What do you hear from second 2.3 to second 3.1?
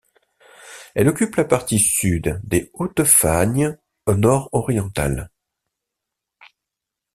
des Hautes